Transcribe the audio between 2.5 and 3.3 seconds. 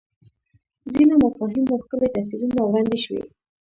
وړاندې شوي